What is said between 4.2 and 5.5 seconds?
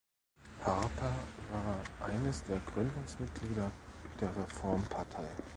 Reformpartei.